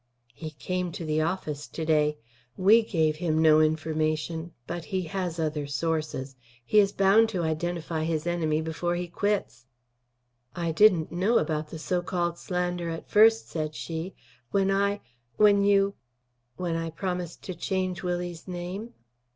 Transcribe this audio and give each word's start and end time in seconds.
"He 0.33 0.49
came 0.49 0.91
to 0.93 1.05
the 1.05 1.21
office 1.21 1.67
to 1.67 1.85
day. 1.85 2.17
We 2.57 2.81
gave 2.81 3.17
him 3.17 3.39
no 3.39 3.59
information; 3.61 4.51
but 4.65 4.85
he 4.85 5.03
has 5.03 5.37
other 5.37 5.67
sources. 5.67 6.35
He 6.65 6.79
is 6.79 6.91
bound 6.91 7.29
to 7.29 7.43
identify 7.43 8.03
his 8.05 8.25
enemy 8.25 8.61
before 8.61 8.95
he 8.95 9.07
quits." 9.07 9.67
"I 10.55 10.71
didn't 10.71 11.11
know 11.11 11.37
about 11.37 11.69
the 11.69 11.77
so 11.77 12.01
called 12.01 12.39
slander 12.39 12.89
at 12.89 13.11
first," 13.11 13.47
said 13.47 13.75
she, 13.75 14.15
"when 14.49 14.71
I 14.71 15.01
when 15.37 15.63
you" 15.63 15.93
"When 16.57 16.75
I 16.75 16.89
promised 16.89 17.43
to 17.43 17.53
change 17.53 18.01
Willie's 18.01 18.47
name?" 18.47 18.95